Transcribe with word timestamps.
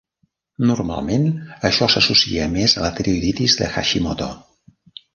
Normalment, 0.71 1.27
això 1.71 1.91
s'associa 1.97 2.49
més 2.57 2.75
a 2.81 2.85
la 2.87 2.93
tiroïditis 3.01 3.63
de 3.63 3.73
Hashimoto. 3.79 4.35